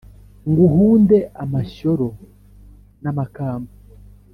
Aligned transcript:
Nguhunde 0.49 1.17
amashyoro 1.43 2.07
namakamba, 3.03 3.73